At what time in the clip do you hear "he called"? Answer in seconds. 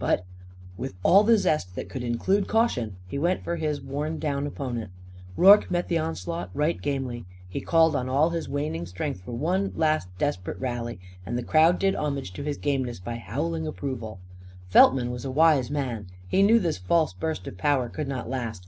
7.48-7.94